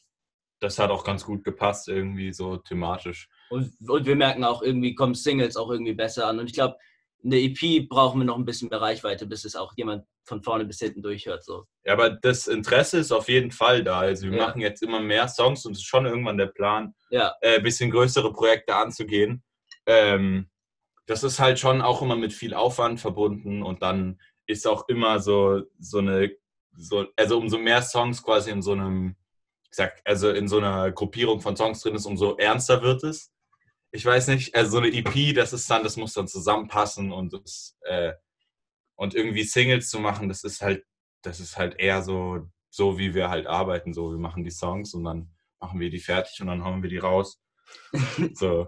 Das 0.59 0.77
hat 0.77 0.91
auch 0.91 1.05
ganz 1.05 1.23
gut 1.23 1.45
gepasst, 1.45 1.87
irgendwie 1.87 2.33
so 2.33 2.57
thematisch. 2.57 3.29
Und, 3.49 3.71
und 3.87 4.05
wir 4.05 4.17
merken 4.17 4.43
auch, 4.43 4.61
irgendwie 4.61 4.93
kommen 4.93 5.13
Singles 5.15 5.55
auch 5.55 5.71
irgendwie 5.71 5.93
besser 5.93 6.27
an. 6.27 6.37
Und 6.39 6.47
ich 6.47 6.53
glaube, 6.53 6.75
eine 7.23 7.37
EP 7.37 7.87
brauchen 7.87 8.19
wir 8.19 8.25
noch 8.25 8.37
ein 8.37 8.43
bisschen 8.45 8.67
mehr 8.67 8.81
Reichweite, 8.81 9.25
bis 9.25 9.45
es 9.45 9.55
auch 9.55 9.71
jemand 9.77 10.05
von 10.25 10.43
vorne 10.43 10.65
bis 10.65 10.79
hinten 10.79 11.01
durchhört. 11.01 11.45
So. 11.45 11.65
Ja, 11.85 11.93
aber 11.93 12.09
das 12.09 12.47
Interesse 12.47 12.97
ist 12.97 13.13
auf 13.13 13.29
jeden 13.29 13.51
Fall 13.51 13.85
da. 13.85 13.99
Also 13.99 14.29
wir 14.29 14.37
Ja. 14.37 14.47
machen 14.47 14.59
jetzt 14.59 14.83
immer 14.83 14.99
mehr 14.99 15.29
Songs 15.29 15.65
und 15.65 15.71
es 15.71 15.77
ist 15.79 15.85
schon 15.87 16.05
irgendwann 16.05 16.37
der 16.37 16.47
Plan, 16.47 16.93
Ja, 17.09 17.33
äh, 17.39 17.55
ein 17.55 17.63
bisschen 17.63 17.89
größere 17.89 18.33
Projekte 18.33 18.75
anzugehen. 18.75 19.43
Ähm, 19.85 20.49
das 21.05 21.23
ist 21.23 21.39
halt 21.39 21.59
schon 21.59 21.81
auch 21.81 22.01
immer 22.01 22.15
mit 22.15 22.33
viel 22.33 22.53
Aufwand 22.53 22.99
verbunden 22.99 23.63
und 23.63 23.81
dann 23.81 24.19
ist 24.45 24.67
auch 24.67 24.87
immer 24.87 25.19
so, 25.19 25.63
so 25.79 25.99
eine, 25.99 26.31
so, 26.75 27.07
also 27.15 27.37
umso 27.37 27.57
mehr 27.57 27.81
Songs 27.81 28.23
quasi 28.23 28.51
in 28.51 28.61
so 28.61 28.73
einem, 28.73 29.15
ich 29.69 29.75
sag, 29.75 30.01
also 30.05 30.29
in 30.31 30.47
so 30.47 30.57
einer 30.57 30.91
Gruppierung 30.91 31.41
von 31.41 31.55
Songs 31.55 31.81
drin 31.81 31.95
ist, 31.95 32.05
umso 32.05 32.35
ernster 32.37 32.81
wird 32.81 33.03
es. 33.03 33.31
Ich 33.91 34.05
weiß 34.05 34.27
nicht, 34.27 34.55
also 34.55 34.71
so 34.71 34.77
eine 34.77 34.87
EP, 34.87 35.35
das 35.35 35.53
ist 35.53 35.69
dann, 35.69 35.83
das 35.83 35.97
muss 35.97 36.13
dann 36.13 36.27
zusammenpassen 36.27 37.11
und 37.11 37.33
das, 37.33 37.77
äh, 37.81 38.13
und 38.95 39.15
irgendwie 39.15 39.43
Singles 39.43 39.89
zu 39.89 39.99
machen, 39.99 40.29
das 40.29 40.43
ist 40.43 40.61
halt, 40.61 40.85
das 41.23 41.39
ist 41.39 41.57
halt 41.57 41.79
eher 41.79 42.03
so, 42.03 42.47
so 42.69 42.97
wie 42.97 43.13
wir 43.13 43.29
halt 43.29 43.47
arbeiten. 43.47 43.93
So, 43.93 44.11
wir 44.11 44.17
machen 44.17 44.43
die 44.43 44.51
Songs 44.51 44.93
und 44.93 45.03
dann 45.03 45.31
machen 45.59 45.79
wir 45.79 45.89
die 45.89 45.99
fertig 45.99 46.41
und 46.41 46.47
dann 46.47 46.63
hauen 46.63 46.81
wir 46.81 46.89
die 46.89 46.97
raus. 46.97 47.39
So. 48.35 48.67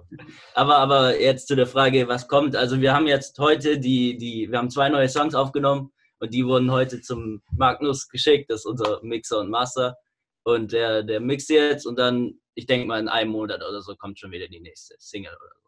aber, 0.54 0.78
aber 0.78 1.20
jetzt 1.20 1.48
zu 1.48 1.56
der 1.56 1.68
Frage, 1.68 2.08
was 2.08 2.28
kommt. 2.28 2.56
Also 2.56 2.82
wir 2.82 2.94
haben 2.94 3.08
jetzt 3.08 3.40
heute 3.40 3.80
die, 3.80 4.18
die, 4.18 4.52
wir 4.52 4.58
haben 4.58 4.70
zwei 4.70 4.90
neue 4.90 5.08
Songs 5.08 5.34
aufgenommen 5.34 5.92
und 6.20 6.34
die 6.34 6.46
wurden 6.46 6.72
heute 6.72 7.02
zum 7.02 7.42
Magnus 7.56 8.10
geschickt. 8.10 8.50
Das 8.50 8.62
ist 8.62 8.66
unser 8.66 9.00
Mixer 9.02 9.40
und 9.40 9.50
Master. 9.50 9.96
Und 10.44 10.74
der, 10.74 11.04
der 11.04 11.22
mixt 11.22 11.50
jetzt 11.50 11.86
und 11.86 11.98
dann, 11.98 12.34
ich 12.54 12.66
denke 12.66 12.86
mal, 12.86 13.00
in 13.00 13.08
einem 13.08 13.32
Monat 13.32 13.64
oder 13.64 13.82
so 13.82 13.96
kommt 13.96 14.20
schon 14.20 14.32
wieder 14.32 14.50
die 14.50 14.60
nächste 14.60 14.96
Single 15.00 15.32
oder 15.34 15.54
so. 15.56 15.64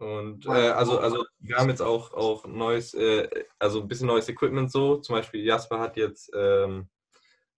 Und 0.00 0.46
äh, 0.46 0.70
also, 0.70 0.98
also 0.98 1.24
wir 1.40 1.56
haben 1.56 1.68
jetzt 1.68 1.82
auch, 1.82 2.14
auch 2.14 2.46
neues, 2.46 2.94
äh, 2.94 3.28
also 3.58 3.82
ein 3.82 3.88
bisschen 3.88 4.06
neues 4.06 4.28
Equipment 4.28 4.72
so. 4.72 4.96
Zum 4.96 5.16
Beispiel 5.16 5.44
Jasper 5.44 5.78
hat 5.78 5.96
jetzt 5.96 6.30
ähm, 6.34 6.88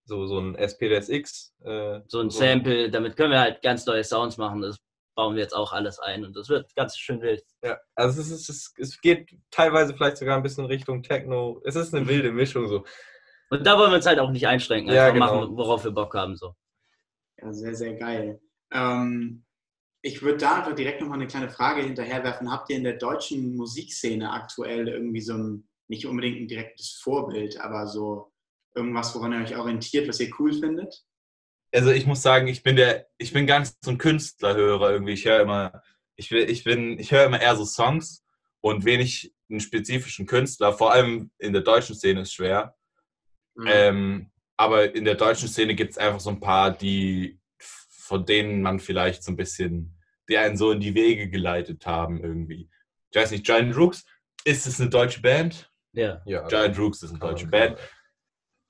so, 0.05 0.27
so 0.27 0.39
ein 0.39 0.55
SPDSX. 0.57 1.55
Äh, 1.65 2.01
So 2.09 2.21
ein 2.21 2.31
Sample, 2.31 2.91
damit 2.91 3.17
können 3.17 3.33
wir 3.33 3.41
halt 3.41 3.63
ganz 3.63 3.87
neue 3.87 4.05
Sounds 4.05 4.37
machen. 4.37 4.63
Das 4.63 4.77
bauen 5.15 5.35
wir 5.35 5.43
jetzt 5.43 5.55
auch 5.55 5.73
alles 5.73 5.99
ein 5.99 6.25
und 6.25 6.35
das 6.37 6.49
wird 6.49 6.75
ganz 6.75 6.97
schön 6.97 7.21
wild. 7.21 7.45
Ja, 7.63 7.79
also 7.95 8.21
es, 8.21 8.31
ist, 8.31 8.49
es, 8.49 8.73
es 8.79 9.01
geht 9.01 9.31
teilweise 9.51 9.95
vielleicht 9.95 10.17
sogar 10.17 10.37
ein 10.37 10.43
bisschen 10.43 10.65
Richtung 10.65 11.03
Techno. 11.03 11.61
Es 11.65 11.77
ist 11.77 11.95
eine 11.95 12.07
wilde 12.09 12.33
Mischung 12.33 12.67
so. 12.69 12.85
Und 13.51 13.67
da 13.67 13.77
wollen 13.79 13.91
wir 13.91 13.97
uns 13.97 14.07
halt 14.07 14.19
auch 14.19 14.31
nicht 14.31 14.47
einschränken. 14.47 14.93
Ja, 14.93 15.09
Einfach 15.09 15.15
genau. 15.15 15.41
machen, 15.41 15.57
worauf 15.57 15.85
wir 15.85 15.91
Bock 15.91 16.15
haben. 16.15 16.37
So. 16.37 16.55
Ja, 17.39 17.53
sehr, 17.53 17.75
sehr 17.75 17.95
geil. 17.95 18.41
Ähm, 18.73 19.45
ich 20.01 20.23
würde 20.23 20.39
da 20.39 20.57
einfach 20.57 20.75
direkt 20.75 21.01
nochmal 21.01 21.19
eine 21.19 21.29
kleine 21.29 21.51
Frage 21.51 21.83
hinterherwerfen. 21.83 22.51
Habt 22.51 22.71
ihr 22.71 22.77
in 22.77 22.85
der 22.85 22.97
deutschen 22.97 23.55
Musikszene 23.57 24.31
aktuell 24.31 24.89
irgendwie 24.89 25.21
so 25.21 25.35
ein, 25.35 25.69
nicht 25.89 26.07
unbedingt 26.07 26.41
ein 26.41 26.49
direktes 26.49 26.99
Vorbild, 27.03 27.61
aber 27.61 27.87
so 27.87 28.32
irgendwas, 28.75 29.15
woran 29.15 29.33
ihr 29.33 29.41
euch 29.41 29.57
orientiert, 29.57 30.09
was 30.09 30.21
ihr 30.21 30.31
cool 30.39 30.53
findet? 30.53 31.05
Also 31.75 31.91
ich 31.91 32.07
muss 32.07 32.23
sagen, 32.23 32.49
ich 32.49 32.63
bin 32.63 32.77
der, 32.77 33.07
ich 33.19 33.33
bin 33.33 33.47
gar 33.47 33.61
nicht 33.61 33.73
so 33.83 33.91
ein 33.91 33.99
Künstlerhörer 33.99 34.93
irgendwie. 34.93 35.13
Ich 35.13 35.25
höre 35.25 35.41
immer, 35.41 35.83
ich 36.17 36.31
will, 36.31 36.51
ich 36.51 36.65
bin, 36.65 36.99
ich 36.99 37.13
höre 37.13 37.25
immer 37.25 37.41
eher 37.41 37.57
so 37.57 37.65
Songs 37.65 38.25
und 38.61 38.85
wenig 38.85 39.35
einen 39.51 39.61
spezifischen 39.61 40.27
Künstler. 40.27 40.73
Vor 40.73 40.93
allem 40.93 41.31
in 41.39 41.53
der 41.53 41.63
deutschen 41.63 41.95
Szene 41.95 42.23
ist 42.23 42.35
schwer. 42.35 42.75
Mhm. 43.55 43.67
Ähm, 43.67 44.31
aber 44.57 44.95
in 44.95 45.05
der 45.05 45.15
deutschen 45.15 45.49
Szene 45.49 45.75
gibt 45.75 45.93
es 45.93 45.99
einfach 45.99 46.21
so 46.21 46.31
ein 46.31 46.41
paar, 46.41 46.71
die 46.71 47.41
von 48.13 48.27
denen 48.27 48.61
man 48.61 48.79
vielleicht 48.79 49.23
so 49.23 49.33
ein 49.33 49.37
bisschen, 49.37 49.97
die 50.29 50.37
einen 50.37 50.59
so 50.59 50.73
in 50.73 50.81
die 50.81 50.95
Wege 50.95 51.31
geleitet 51.31 51.87
haben 51.87 52.23
irgendwie. 52.23 52.69
Ich 53.11 53.19
weiß 53.19 53.31
nicht, 53.31 53.47
Giant 53.47 53.75
Rooks, 53.75 54.05
ist 54.45 54.67
es 54.67 54.79
eine 54.81 54.91
deutsche 54.91 55.23
Band? 55.23 55.73
Ja. 55.93 56.21
Ja, 56.27 56.47
Giant 56.47 56.79
Rooks 56.79 57.03
ist 57.03 57.11
eine 57.11 57.21
deutsche. 57.21 57.47
Band. 57.47 57.79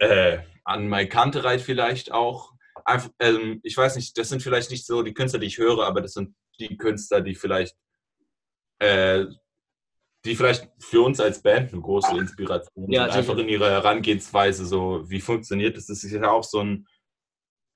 Äh, 0.02 0.42
an 0.64 0.88
Mike 0.88 1.10
Kantereit 1.10 1.60
vielleicht 1.60 2.10
auch. 2.10 2.52
Einfach, 2.84 3.10
ähm, 3.20 3.60
ich 3.62 3.76
weiß 3.76 3.94
nicht, 3.94 4.18
das 4.18 4.30
sind 4.30 4.42
vielleicht 4.42 4.72
nicht 4.72 4.84
so 4.84 5.02
die 5.02 5.14
Künstler, 5.14 5.38
die 5.38 5.46
ich 5.46 5.58
höre, 5.58 5.86
aber 5.86 6.00
das 6.00 6.14
sind 6.14 6.34
die 6.58 6.76
Künstler, 6.76 7.20
die 7.20 7.36
vielleicht, 7.36 7.76
äh, 8.80 9.26
die 10.24 10.34
vielleicht 10.34 10.68
für 10.80 11.02
uns 11.02 11.20
als 11.20 11.40
Band 11.40 11.72
eine 11.72 11.82
große 11.82 12.16
Inspiration 12.16 12.90
Ja, 12.90 13.04
sind. 13.04 13.18
Einfach 13.18 13.38
in 13.38 13.48
ihrer 13.48 13.70
Herangehensweise, 13.70 14.66
so 14.66 15.08
wie 15.08 15.20
funktioniert 15.20 15.76
das? 15.76 15.86
Das 15.86 16.02
ist 16.02 16.10
ja 16.10 16.28
auch 16.28 16.44
so 16.44 16.60
ein, 16.64 16.88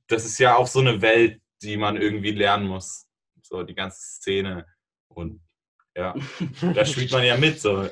das 0.08 0.24
ist 0.24 0.38
ja 0.40 0.56
auch 0.56 0.66
so 0.66 0.80
eine 0.80 1.00
Welt, 1.02 1.40
die 1.62 1.76
man 1.76 1.96
irgendwie 1.96 2.32
lernen 2.32 2.66
muss. 2.66 3.06
So 3.42 3.62
die 3.62 3.74
ganze 3.74 4.00
Szene. 4.00 4.66
Und 5.08 5.40
ja, 5.96 6.12
da 6.74 6.84
spielt 6.84 7.12
man 7.12 7.24
ja 7.24 7.36
mit. 7.36 7.60
So. 7.60 7.88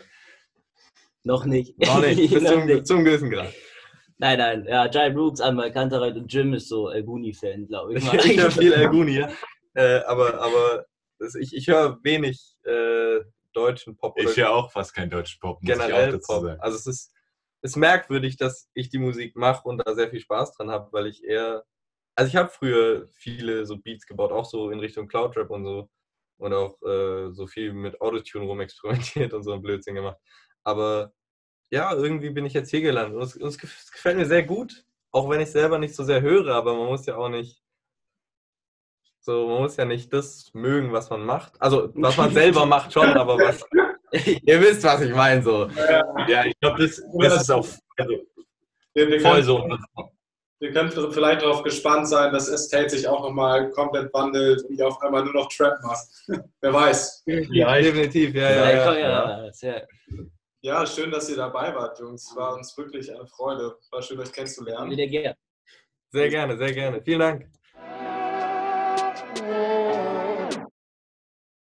Noch 1.23 1.45
nicht. 1.45 1.79
Noch 1.79 2.01
nicht, 2.01 2.19
bis 2.35 2.45
zum, 2.45 2.85
zum 2.85 3.05
gewissen 3.05 3.31
Grad. 3.31 3.55
Nein, 4.19 4.39
nein. 4.39 4.67
Ja, 4.69 4.87
Giant 4.87 5.17
Rooks, 5.17 5.41
Anwar 5.41 5.71
Kantereit 5.71 6.17
und 6.17 6.33
Jim 6.33 6.55
ist 6.55 6.69
so 6.69 6.91
Elguni-Fan, 6.91 7.67
glaube 7.67 7.95
ich. 7.95 8.05
Ich, 8.13 8.25
ich 8.25 8.41
höre 8.41 8.51
viel 8.51 8.75
Alguni, 8.75 9.25
äh, 9.75 9.99
aber, 10.05 10.41
aber 10.41 10.87
das, 11.19 11.35
ich, 11.35 11.55
ich 11.55 11.67
höre 11.69 11.99
wenig 12.05 12.57
äh, 12.65 13.21
deutschen 13.53 13.97
Pop 13.97 14.19
Ich 14.19 14.37
höre 14.37 14.51
auch 14.51 14.71
fast 14.71 14.95
keinen 14.95 15.11
deutschen 15.11 15.41
Pop, 15.41 15.63
muss 15.63 15.69
ich 15.75 15.81
auch 15.81 15.87
generell 15.87 16.13
dazu 16.13 16.41
Pop. 16.41 16.57
Also 16.61 16.77
es 16.77 16.87
ist, 16.87 17.13
es 17.63 17.73
ist 17.73 17.77
merkwürdig, 17.77 18.37
dass 18.37 18.69
ich 18.75 18.89
die 18.89 18.99
Musik 18.99 19.37
mache 19.37 19.67
und 19.69 19.79
da 19.79 19.95
sehr 19.95 20.11
viel 20.11 20.21
Spaß 20.21 20.57
dran 20.57 20.71
habe, 20.71 20.93
weil 20.93 21.07
ich 21.07 21.25
eher, 21.25 21.65
also 22.15 22.29
ich 22.29 22.37
habe 22.37 22.51
früher 22.51 23.07
viele 23.09 23.67
so 23.67 23.79
Beats 23.79 24.07
gebaut, 24.07 24.33
auch 24.33 24.45
so 24.45 24.71
in 24.71 24.81
Richtung 24.81 25.09
Cloud 25.09 25.37
Rap 25.37 25.51
und 25.51 25.65
so 25.65 25.89
und 26.39 26.53
auch 26.53 26.81
äh, 26.83 27.33
so 27.33 27.47
viel 27.47 27.73
mit 27.73 28.01
Autotune 28.01 28.45
rumexperimentiert 28.45 29.33
und 29.35 29.45
so 29.45 29.53
ein 29.53 29.63
Blödsinn 29.63 29.95
gemacht. 29.95 30.19
Aber 30.63 31.13
ja, 31.75 31.93
irgendwie 31.93 32.31
bin 32.31 32.47
ich 32.47 32.53
jetzt 32.55 32.71
hier 32.71 32.81
gelandet 32.81 33.17
und 33.17 33.23
es, 33.23 33.37
und 33.37 33.49
es 33.49 33.59
gef- 33.59 33.79
es 33.85 33.91
gefällt 33.93 34.17
mir 34.17 34.27
sehr 34.27 34.43
gut, 34.45 34.85
auch 35.11 35.29
wenn 35.29 35.41
ich 35.41 35.51
selber 35.51 35.79
nicht 35.79 35.95
so 35.95 36.05
sehr 36.05 36.21
höre, 36.23 36.55
aber 36.55 36.75
man 36.75 36.87
muss 36.87 37.05
ja 37.07 37.17
auch 37.17 37.29
nicht 37.29 37.61
so, 39.21 39.49
man 39.49 39.63
muss 39.63 39.77
ja 39.77 39.85
nicht 39.85 40.13
das 40.13 40.51
mögen, 40.53 40.93
was 40.93 41.09
man 41.11 41.25
macht. 41.25 41.61
Also, 41.61 41.91
was 41.95 42.17
man 42.17 42.31
selber 42.33 42.67
macht 42.77 42.93
schon, 42.93 43.09
aber 43.09 43.39
was. 43.39 43.65
Ihr 44.43 44.61
wisst, 44.61 44.85
was 44.85 45.01
ich 45.01 45.15
meine, 45.15 45.43
so. 45.43 45.67
Ja, 46.29 46.45
ich 46.45 46.55
glaube, 46.61 46.83
das, 46.83 47.03
das 47.21 47.43
ist 47.43 47.51
auch 47.51 47.67
also, 47.97 48.13
Wir, 48.93 49.09
wir, 49.09 49.21
voll 49.21 49.43
können, 49.43 49.45
so. 49.45 49.69
wir 50.61 50.73
können 50.73 50.91
vielleicht 51.13 51.43
darauf 51.43 51.63
gespannt 51.63 52.07
sein, 52.07 52.33
dass 52.33 52.49
Estate 52.49 52.91
sich 52.91 53.09
auch 53.09 53.23
nochmal 53.23 53.71
komplett 53.71 54.13
wandelt 54.15 54.63
und 54.65 54.79
ihr 54.79 54.87
auf 54.87 55.01
einmal 55.01 55.25
nur 55.25 55.33
noch 55.35 55.49
Trap 55.49 55.79
macht. 55.83 56.07
Wer 56.61 56.73
weiß. 56.73 57.23
Ja, 57.51 57.75
Definitiv, 57.81 58.35
ja, 58.35 58.51
Ja, 58.51 58.71
ja, 58.71 58.99
ja, 58.99 59.51
ja. 59.63 59.83
Ja. 60.65 60.87
Schön, 60.87 61.11
dass 61.11 61.29
ihr 61.29 61.37
dabei 61.37 61.75
wart, 61.75 62.01
Jungs. 62.01 62.35
War 62.35 62.55
uns 62.55 62.77
wirklich 62.77 63.13
eine 63.13 63.27
Freude. 63.27 63.77
War 63.91 64.03
schön, 64.03 64.19
euch 64.19 64.33
kennenzulernen. 64.33 64.91
Wieder 64.91 65.07
gern. 65.07 65.35
Sehr 66.11 66.29
gerne, 66.29 66.57
sehr 66.57 66.73
gerne. 66.73 67.03
Vielen 67.03 67.21
Dank. 67.21 67.49